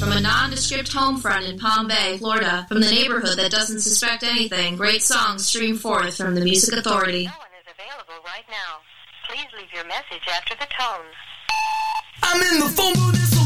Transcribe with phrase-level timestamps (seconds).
[0.00, 4.22] from a nondescript home front in Palm Bay, Florida, from the neighborhood that doesn't suspect
[4.22, 7.26] anything, great songs stream forth from the Music Authority.
[7.26, 8.78] No one is available right now.
[9.28, 11.04] Please leave your message after the tone.
[12.22, 13.39] I'm in the phone booth.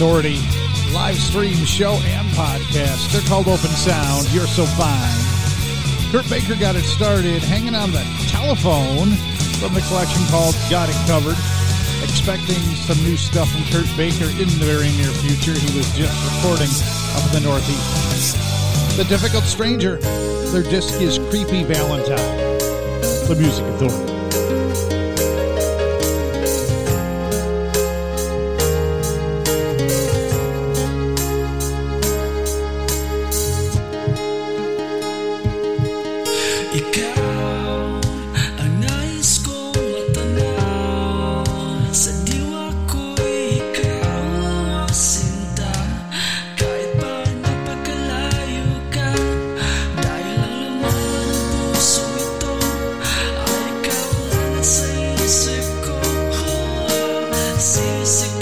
[0.00, 0.40] Authority
[0.94, 3.12] live stream show and podcast.
[3.12, 4.32] They're called Open Sound.
[4.32, 5.12] You're so fine.
[6.10, 8.00] Kurt Baker got it started hanging on the
[8.32, 9.12] telephone
[9.60, 11.36] from the collection called Got It Covered.
[12.02, 15.52] Expecting some new stuff from Kurt Baker in the very near future.
[15.52, 16.72] He was just recording
[17.12, 18.96] up in the Northeast.
[18.96, 19.96] The Difficult Stranger.
[20.48, 22.56] Their disc is Creepy Valentine.
[23.28, 24.09] The Music Authority.
[57.60, 58.39] Sisikapin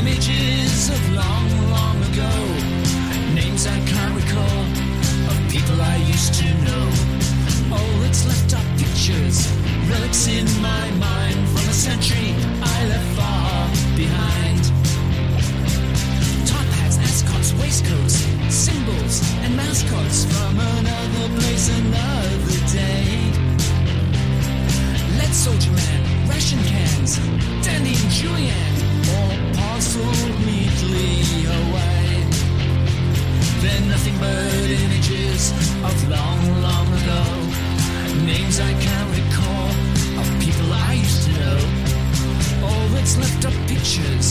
[0.00, 2.32] images of long, long ago.
[3.34, 4.60] Names I can't recall
[5.30, 6.86] of people I used to know.
[7.76, 9.36] All that's left are pictures,
[9.90, 12.32] relics in my mind from a century
[12.76, 13.68] I left far
[14.02, 14.62] behind.
[16.48, 18.16] Top hats, ascots, waistcoats,
[18.48, 19.14] symbols,
[19.44, 23.04] and mascots from another place, another day.
[25.18, 27.18] Lead soldier man, ration cans,
[27.66, 28.69] Dandy and Julian,
[29.10, 32.24] all parceled neatly away.
[33.60, 35.52] They're nothing but images
[35.82, 37.22] of long, long ago.
[38.24, 39.70] Names I can't recall
[40.20, 41.58] of people I used to know.
[42.66, 44.26] All that's left are pictures,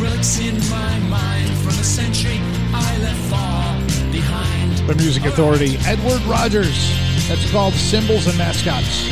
[0.00, 2.40] relics in my mind from a century
[2.72, 3.80] I left far
[4.10, 4.78] behind.
[4.88, 5.76] The Music Authority.
[5.86, 6.90] Edward Rogers.
[7.28, 9.08] That's called Symbols and Mascots.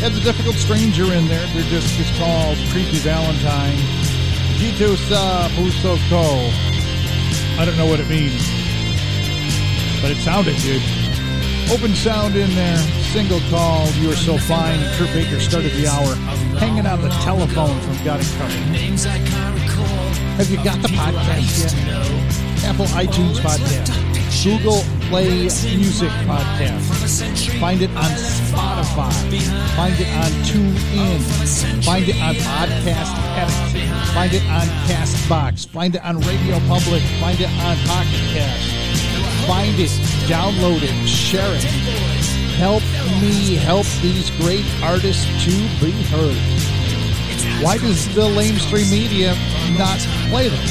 [0.00, 1.46] Had the Difficult Stranger in there.
[1.54, 4.03] Their disc is called Creepy Valentine.
[4.72, 6.24] Sa Puso Ko.
[7.60, 8.40] I don't know what it means,
[10.00, 10.80] but it sounded good.
[11.70, 12.78] Open sound in there.
[13.12, 14.80] Single called You Are So Fine.
[14.96, 16.14] Kurt Baker started the hour
[16.56, 18.52] hanging on the telephone from Got It Covered.
[20.40, 22.64] Have you got the podcast yet?
[22.64, 23.92] Apple iTunes podcast,
[24.42, 25.42] Google Play
[25.76, 26.93] Music podcast.
[27.04, 29.12] Find it on Spotify.
[29.76, 31.84] Find it on TuneIn.
[31.84, 34.14] Find it on Podcast Addict.
[34.14, 35.66] Find it on Castbox.
[35.68, 37.02] Find it on Radio Public.
[37.20, 38.70] Find it on Pocket Cast.
[39.46, 39.90] Find it,
[40.26, 41.64] download it, share it.
[42.56, 42.82] Help
[43.20, 45.50] me help these great artists to
[45.84, 46.38] be heard.
[47.62, 49.34] Why does the lamestream media
[49.76, 49.98] not
[50.30, 50.66] play them?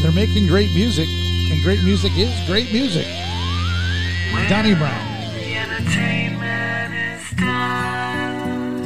[0.00, 1.08] They're making great music,
[1.50, 3.06] and great music is great music.
[4.48, 4.92] Donnie Brown.
[5.34, 8.82] The entertainment is done.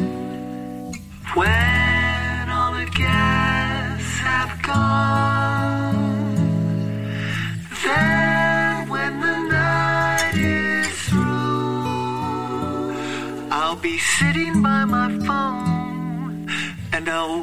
[1.34, 6.34] When all the guests have gone,
[7.84, 12.94] then when the night is through,
[13.50, 16.48] I'll be sitting by my phone
[16.92, 17.42] and I'll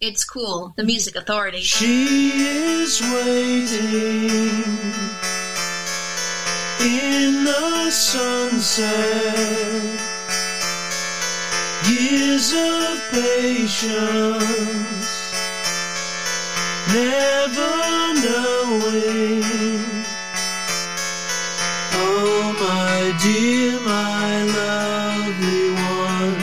[0.00, 0.72] It's cool.
[0.76, 1.60] The Music Authority.
[1.60, 4.64] She is waiting
[6.80, 8.86] in the sunset.
[11.88, 13.90] Years of patience,
[16.92, 17.72] never
[18.24, 19.42] knowing.
[21.92, 26.42] Oh, my dear, my lovely one,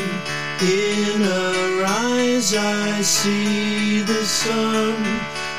[0.62, 2.77] in her eyes I.
[2.98, 4.96] I see the sun,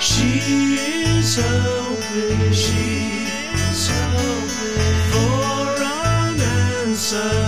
[0.01, 0.41] she
[0.75, 7.48] is helping, she is helping for an answer.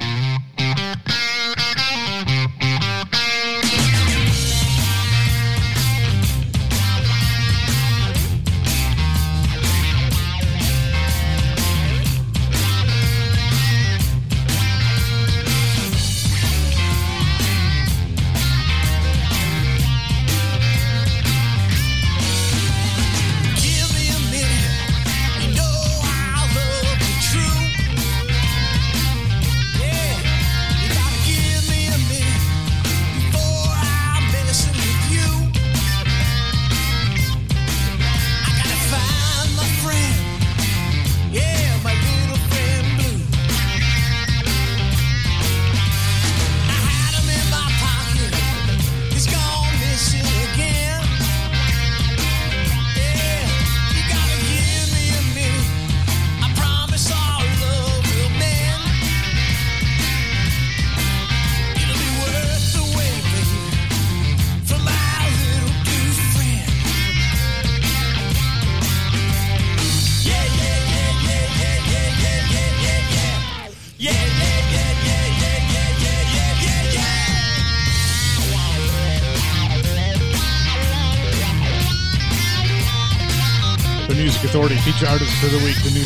[84.51, 86.03] Authority feature artist for the week, the New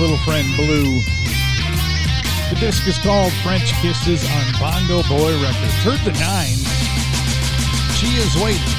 [0.00, 1.04] Little Friend Blue.
[2.48, 5.76] The disc is called French Kisses on Bongo Boy Records.
[5.84, 6.64] Heard the nines.
[8.00, 8.72] She is waiting.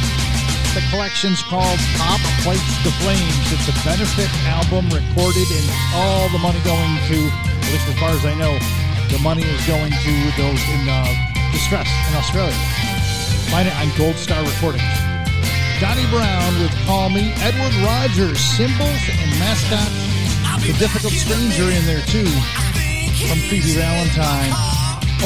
[0.73, 3.45] The collection's called Pop Plates the Flames.
[3.53, 8.09] It's a benefit album recorded and all the money going to, at least as far
[8.09, 8.57] as I know,
[9.13, 11.05] the money is going to those in uh,
[11.53, 12.57] distress in Australia.
[13.53, 15.12] Find it on Gold Star Recordings.
[15.83, 17.33] Donnie Brown with Call Me.
[17.43, 19.91] Edward Rogers, Symbols and Mascots.
[20.63, 22.23] The Difficult Stranger in there too.
[23.27, 24.55] From Creepy Valentine.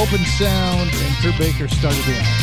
[0.01, 2.41] Open Sound and Kurt Baker started it out.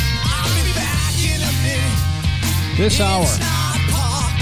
[2.78, 3.26] This hour,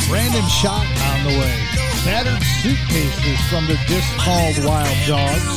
[0.07, 1.57] Brandon Shot on the way.
[2.05, 5.49] Battered Suitcases from the disc called Wild Dogs.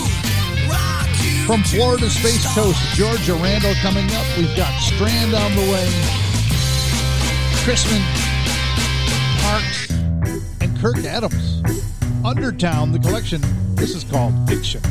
[1.45, 4.25] From Florida Space Coast, Georgia Randall coming up.
[4.37, 6.24] We've got Strand on the way.
[7.65, 7.99] Chrisman,
[9.41, 9.89] Parks,
[10.61, 11.63] and Kirk Adams.
[12.23, 13.41] Undertown, the collection.
[13.73, 14.83] This is called Fiction.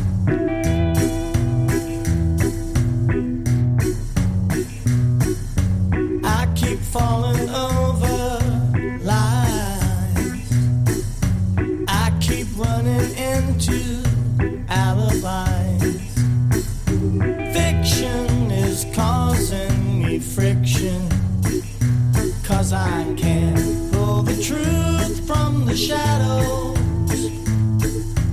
[22.44, 26.78] Cause I can't pull the truth from the shadows.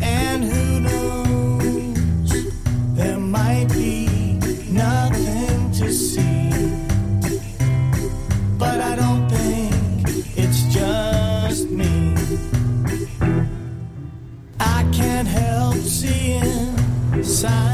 [0.02, 2.52] And who knows?
[2.94, 4.38] There might be
[4.70, 6.50] nothing to see.
[8.58, 10.06] But I don't think
[10.38, 12.14] it's just me.
[14.60, 17.71] I can't help seeing signs.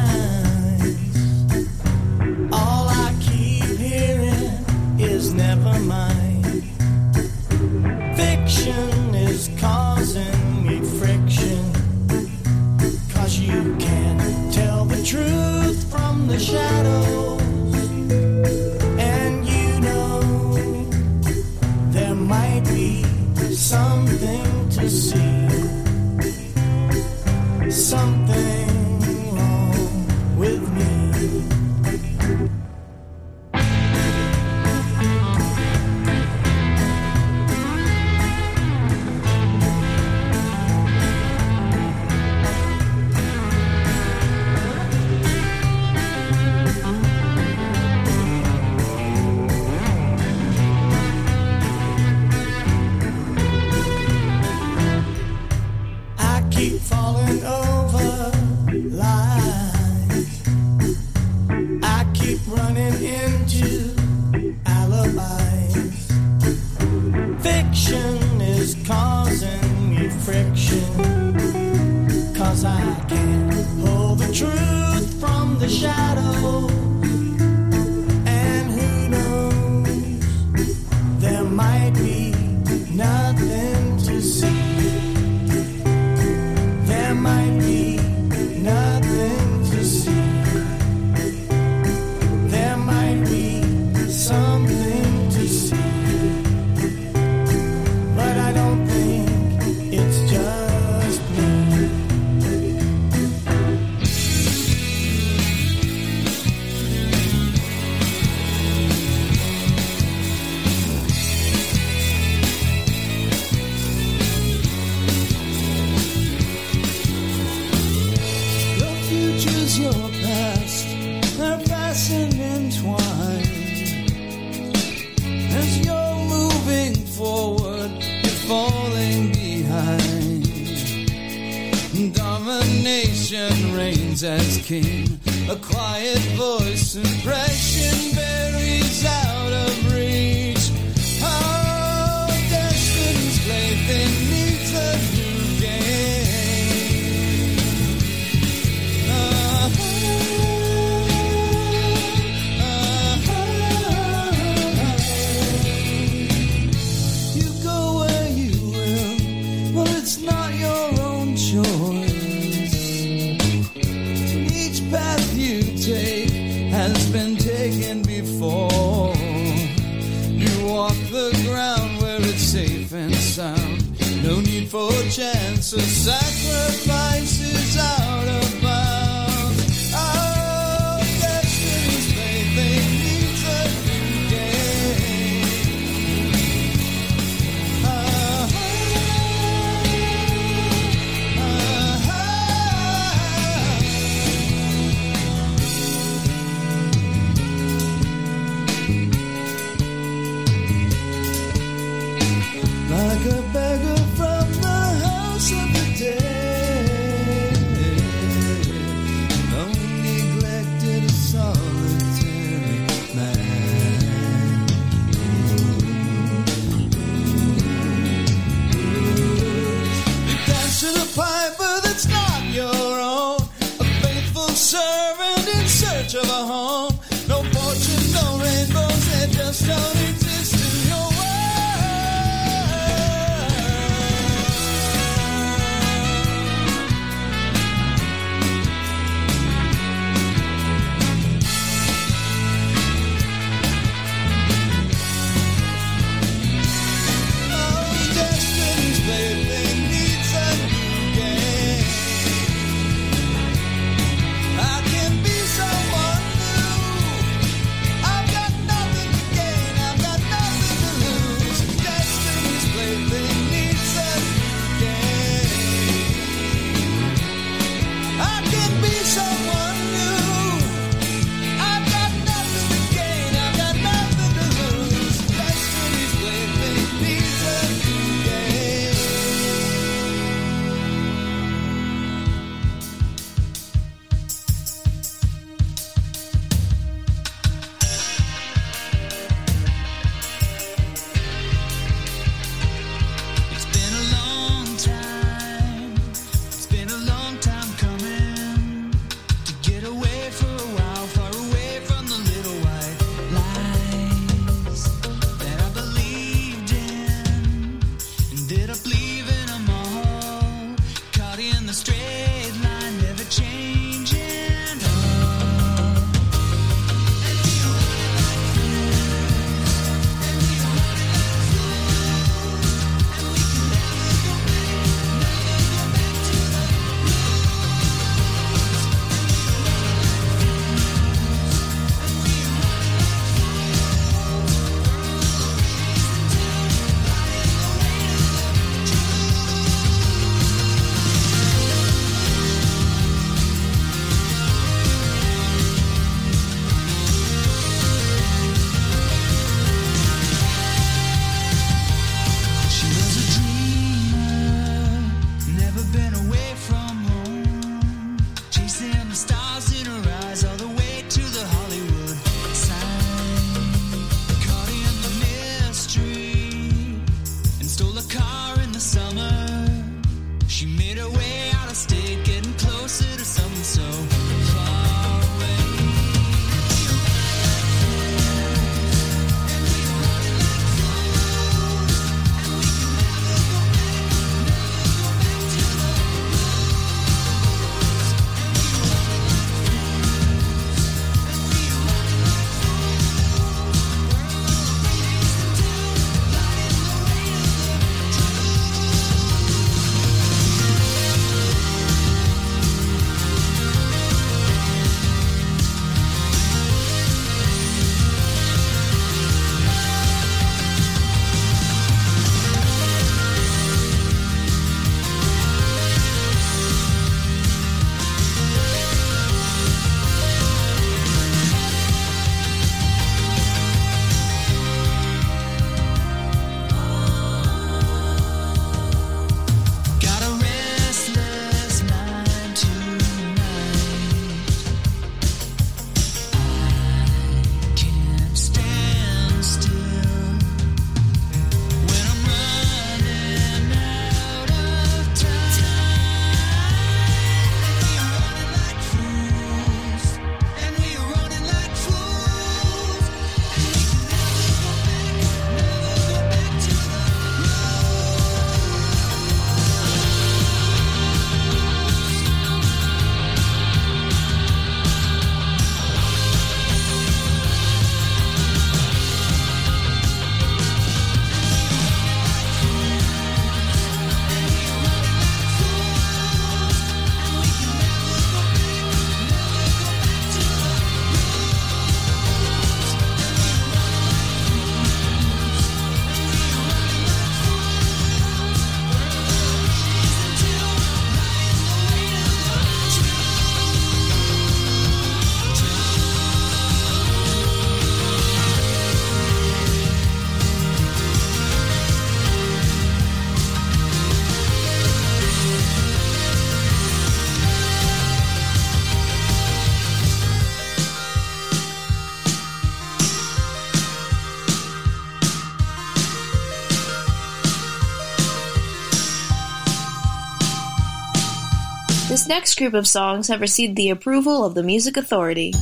[522.28, 525.54] Next group of songs have received the approval of the Music Authority.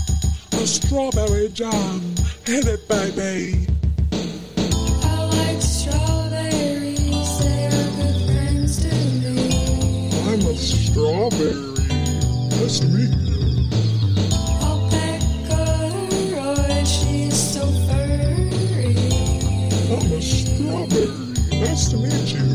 [0.50, 2.02] The strawberry jam,
[2.44, 3.68] hit it, baby.
[5.04, 8.90] I like strawberries, they are good friends to
[9.22, 10.10] me.
[10.26, 11.54] I'm a strawberry,
[12.58, 13.06] that's me.
[14.66, 15.76] Alpaca,
[16.84, 18.98] she's so furry.
[19.94, 21.14] I'm a strawberry,
[21.62, 22.55] nice to meet you.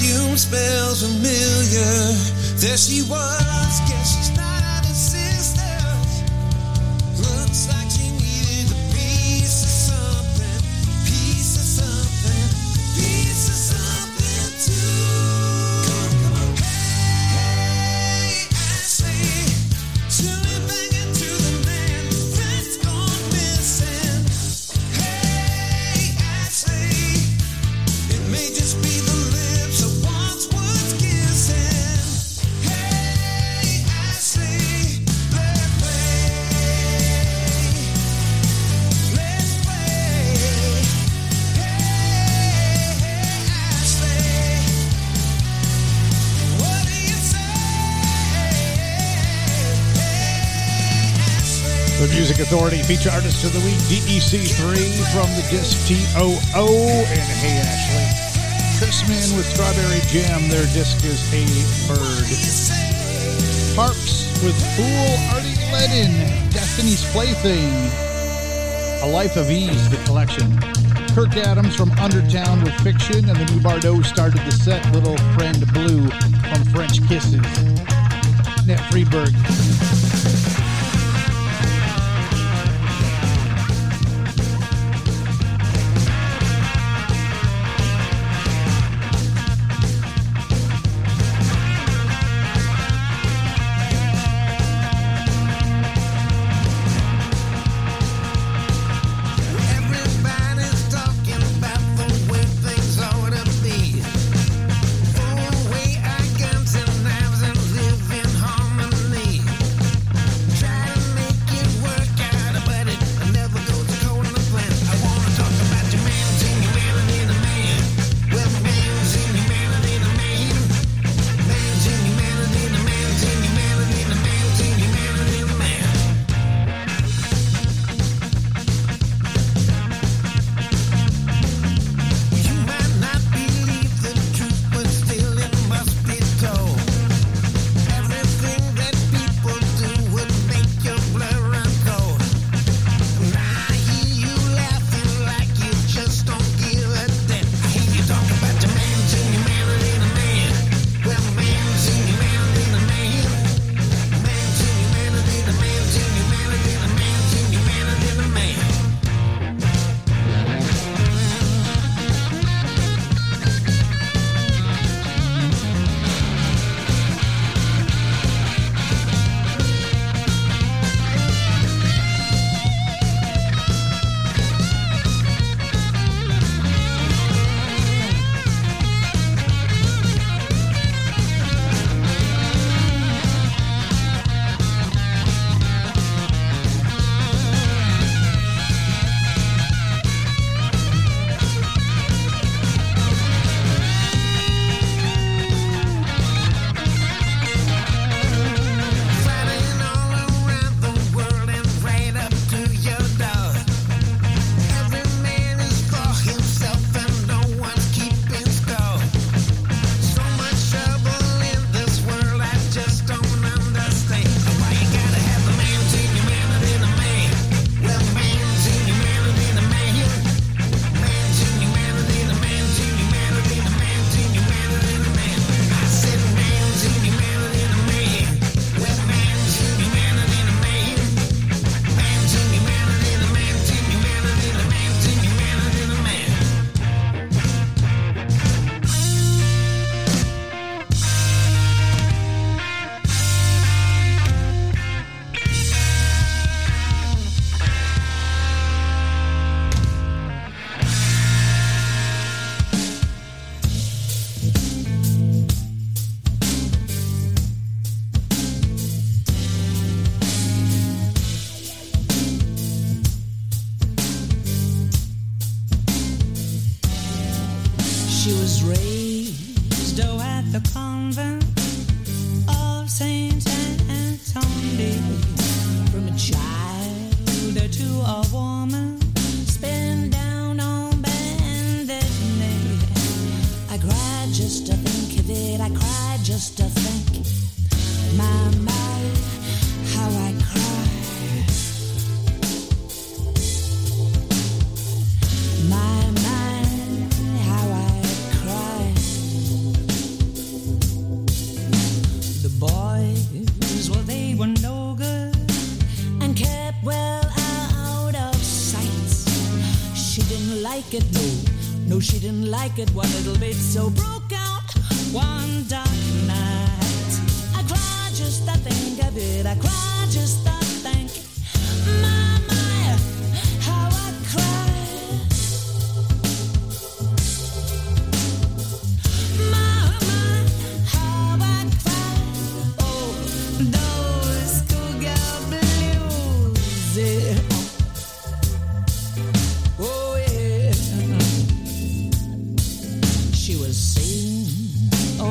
[0.00, 2.14] perfume smells familiar.
[2.56, 4.39] There she was, guess she's
[52.70, 54.78] Party Feature Artist of the Week, DEC3
[55.10, 56.30] from the disc TOO.
[56.62, 58.06] And hey, Ashley,
[58.78, 60.48] Chris Chrisman with Strawberry Jam.
[60.48, 61.42] Their disc is A
[61.90, 62.30] Bird.
[63.74, 66.14] Harps with Fool, Artie Ledin,
[66.52, 67.74] Destiny's Plaything,
[69.02, 70.56] A Life of Ease, the collection.
[71.12, 75.58] Kirk Adams from Undertown with Fiction, and the new Bardot started the set, Little Friend
[75.72, 77.42] Blue from French Kisses.
[78.64, 80.29] Net Freedberg.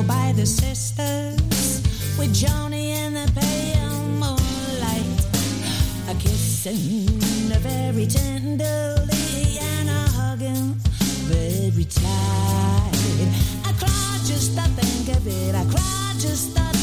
[0.02, 1.82] by the sisters
[2.18, 5.20] with Johnny and the pale moonlight.
[6.08, 6.14] A
[7.58, 10.36] very tenderly, and a
[11.28, 12.92] very tight.
[13.64, 15.54] I cried just to think of it.
[15.54, 16.79] I cried just to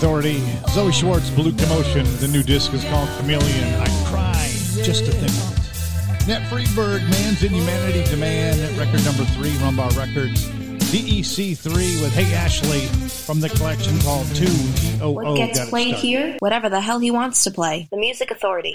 [0.00, 0.40] Authority,
[0.70, 2.06] Zoe Schwartz, Blue Commotion.
[2.20, 3.74] The new disc is called Chameleon.
[3.82, 4.46] I cry
[4.82, 6.26] just to think of it.
[6.26, 10.48] Net Freedberg, Man's Inhumanity to Man, record number three, Rum Bar Records.
[10.90, 12.86] DEC3 with Hey Ashley
[13.26, 15.10] from the collection called 2 TOO.
[15.10, 16.02] What gets Got it played started.
[16.06, 16.36] here?
[16.38, 17.86] Whatever the hell he wants to play.
[17.90, 18.74] The Music Authority.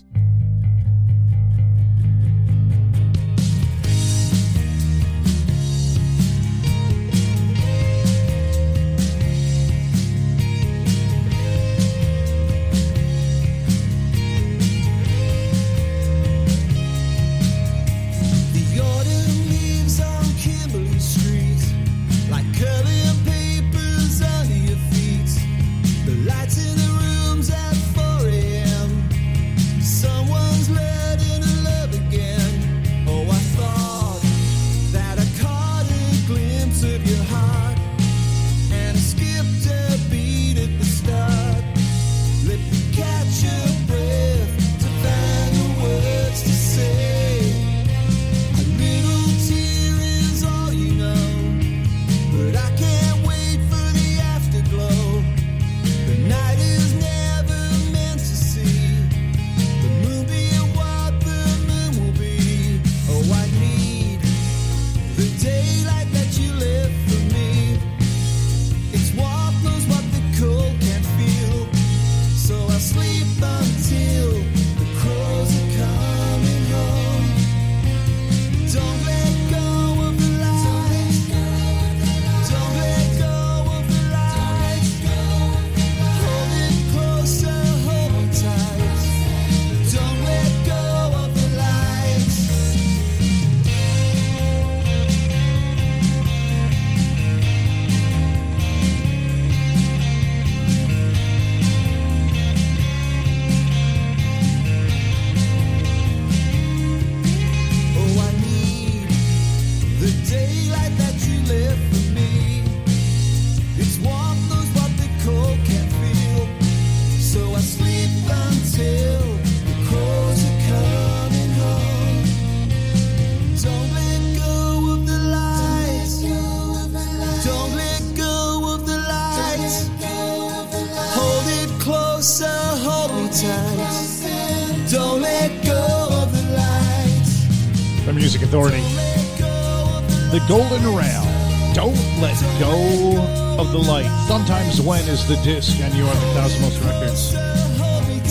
[145.31, 147.33] the disc on you on the Cosmos Records.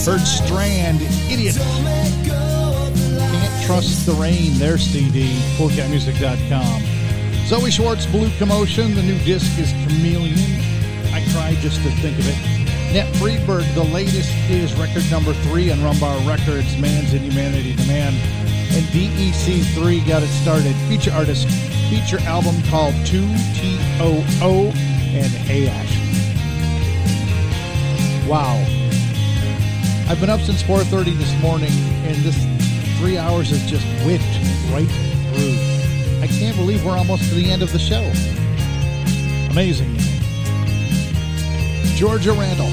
[0.05, 1.01] Heard Strand,
[1.33, 1.57] Idiot.
[2.27, 6.83] Can't Trust the Rain, their CD, FourCatMusic.com.
[7.47, 8.95] Zoe Schwartz, Blue Commotion.
[8.95, 10.37] The new disc is Chameleon.
[11.15, 12.37] I cry just to think of it.
[12.93, 17.87] Net Freedberg, the latest is record number three on Rum Bar Records, Man's Inhumanity to
[17.87, 18.13] Man.
[18.75, 20.77] And DEC3 got it started.
[20.89, 21.49] Feature artist,
[21.89, 24.75] feature album called 2TOO
[25.15, 25.90] and AI.
[28.31, 28.65] Wow.
[30.09, 31.73] I've been up since 4.30 this morning,
[32.07, 32.37] and this
[33.01, 34.23] three hours has just whipped
[34.71, 34.87] right
[35.35, 36.23] through.
[36.23, 38.05] I can't believe we're almost to the end of the show.
[39.51, 39.97] Amazing.
[41.97, 42.71] Georgia Randall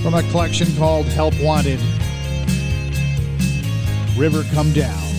[0.00, 1.80] from a collection called Help Wanted.
[4.16, 5.10] River Come Down.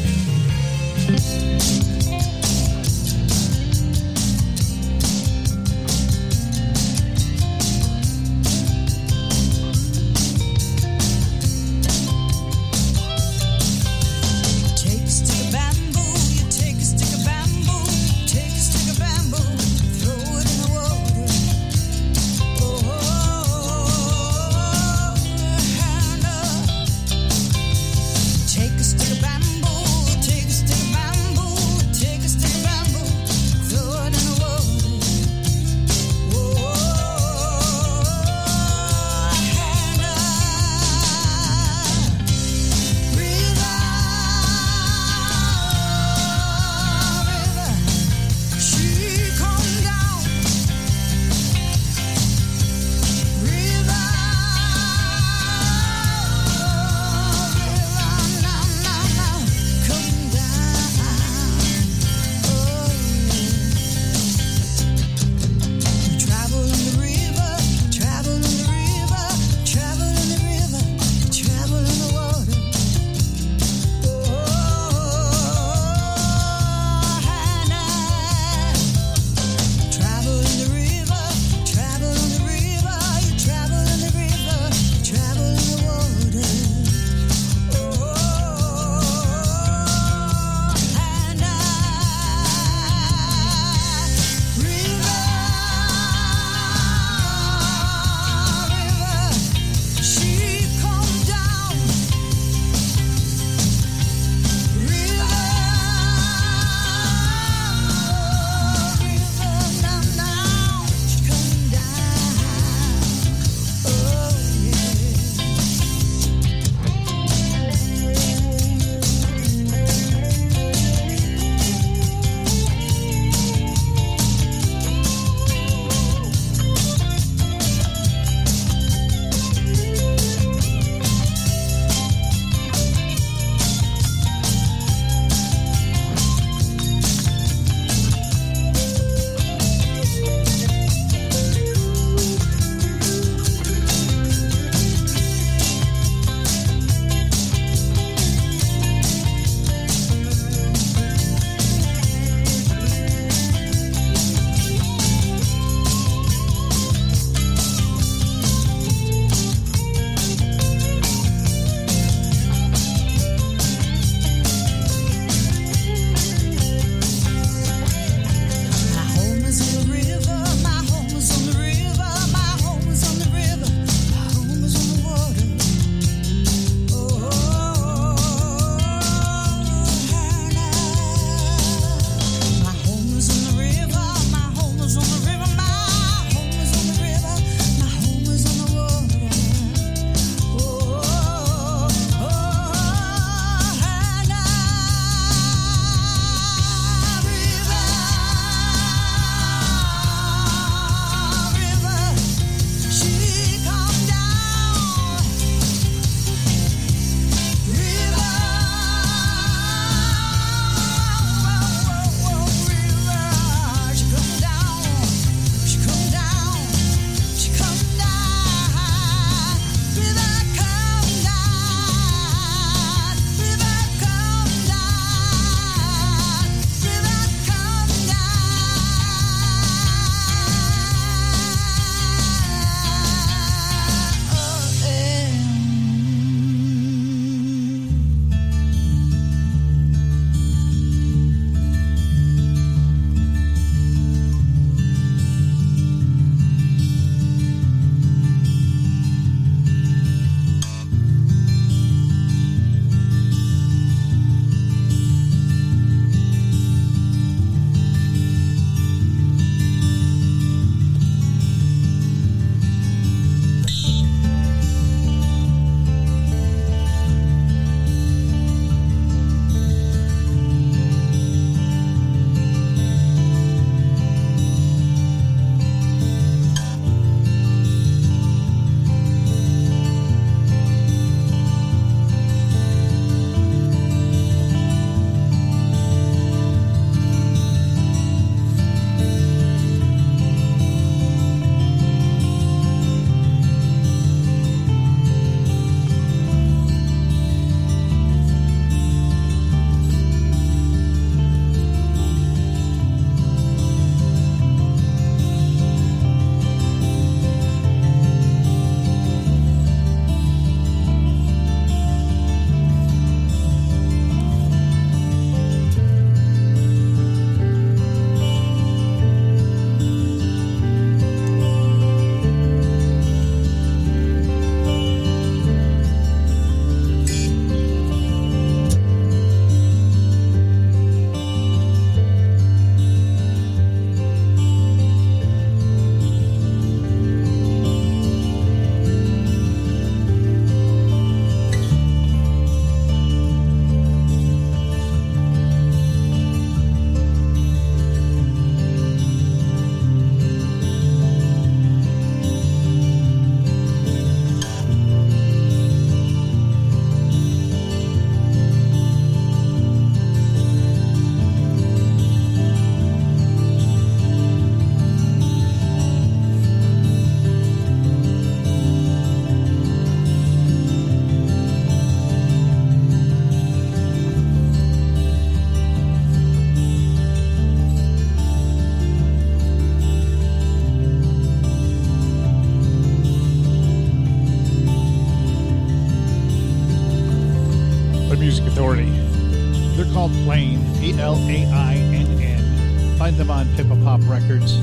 [391.30, 392.98] A-I-N-N.
[392.98, 394.60] Find them on Pippa Pop Records.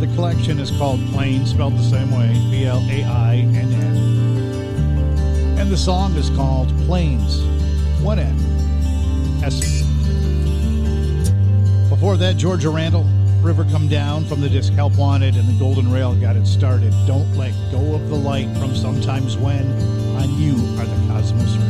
[0.00, 3.96] The collection is called Plain, spelled the same way, B-L-A-I-N-N.
[5.58, 7.42] And the song is called Plains,
[8.00, 8.34] one N,
[9.44, 9.60] S.
[11.90, 13.04] Before that, Georgia Randall,
[13.42, 16.94] River Come Down from the disc Help Wanted, and the Golden Rail got it started.
[17.06, 19.66] Don't let go of the light from Sometimes When
[20.16, 21.69] on You Are the Cosmos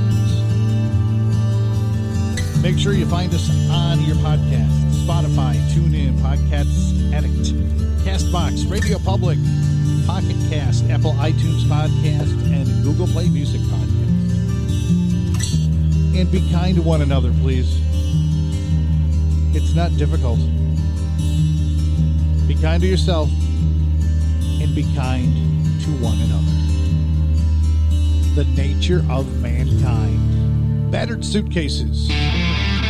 [2.62, 4.68] Make sure you find us on your podcast
[5.10, 7.32] Spotify, TuneIn, Podcasts Addict,
[8.04, 9.38] Castbox, Radio Public,
[10.06, 14.10] Pocket Cast, Apple iTunes Podcast, and Google Play Music Podcast.
[16.16, 17.80] And be kind to one another, please.
[19.56, 20.38] It's not difficult.
[22.46, 23.30] Be kind to yourself
[24.60, 25.32] and be kind
[25.82, 26.52] to one another.
[28.36, 30.29] The nature of mankind.
[30.90, 32.08] Battered Suitcases.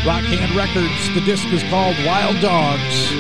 [0.07, 3.13] Rock Hand Records, the disc is called Wild Dogs.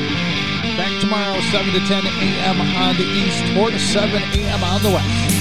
[0.77, 2.61] Back tomorrow, 7 to 10 a.m.
[2.61, 4.65] on the east, 4 to 7 a.m.
[4.65, 5.40] on the west.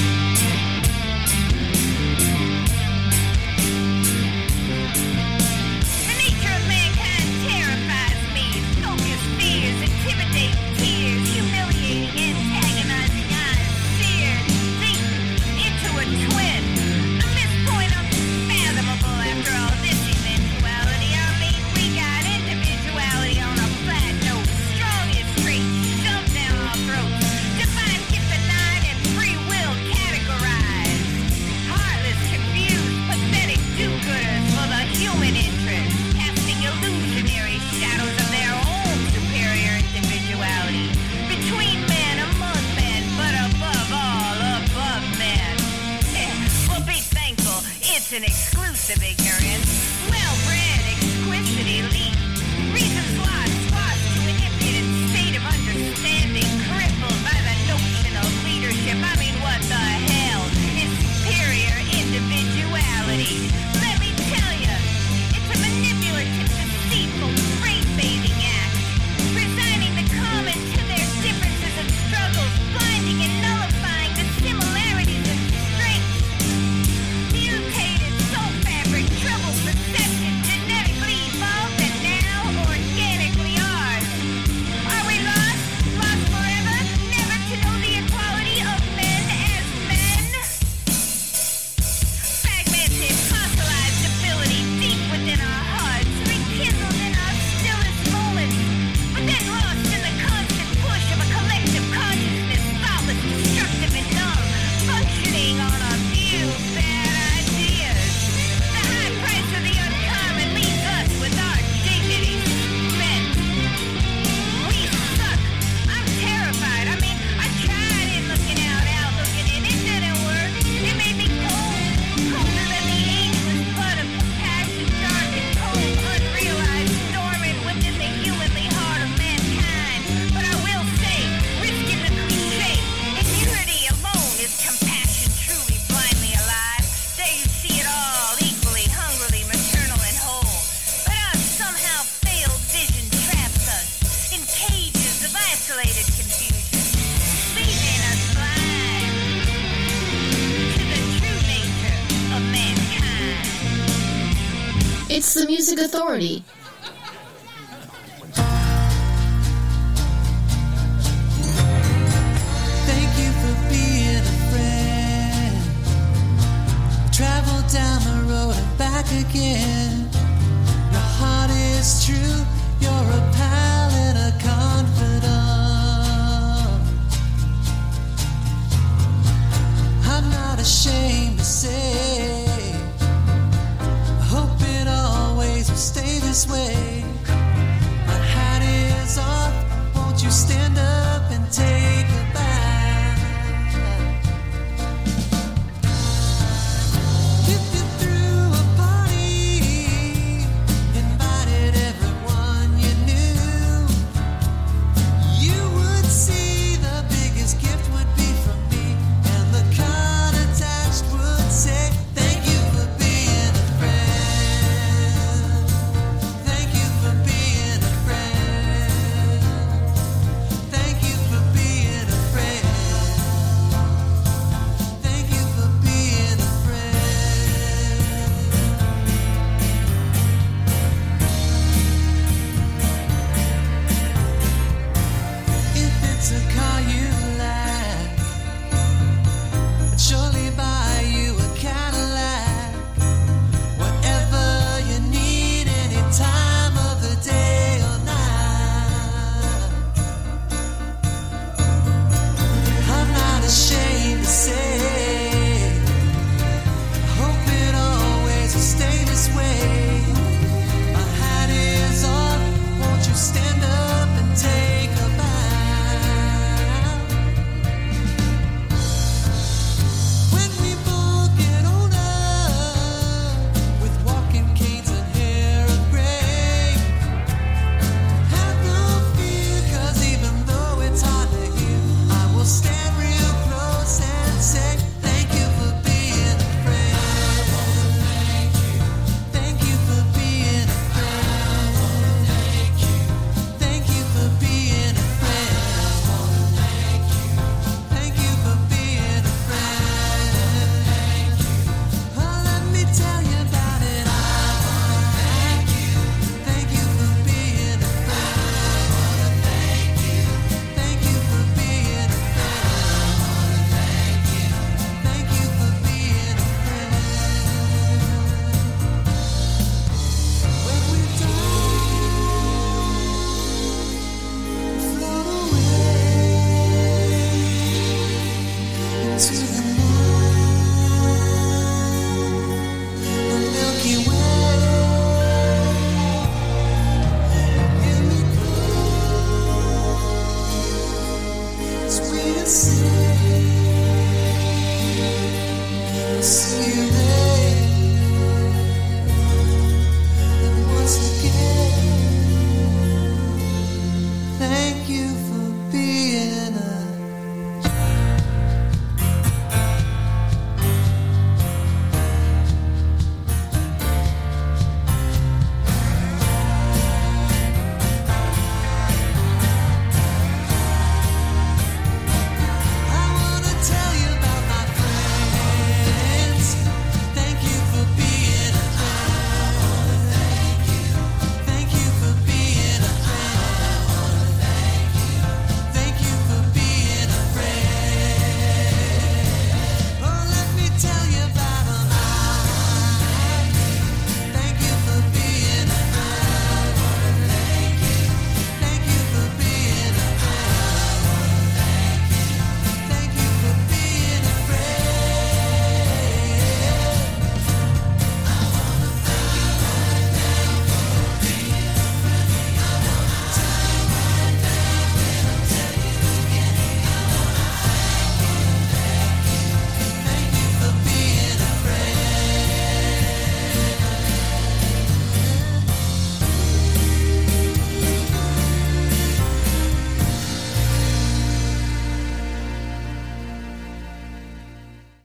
[155.29, 156.43] It's the Music Authority.